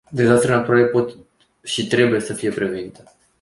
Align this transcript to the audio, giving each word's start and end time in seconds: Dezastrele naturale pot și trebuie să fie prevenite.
Dezastrele 0.11 0.55
naturale 0.57 0.85
pot 0.85 1.15
și 1.63 1.87
trebuie 1.87 2.19
să 2.19 2.33
fie 2.33 2.49
prevenite. 2.51 3.03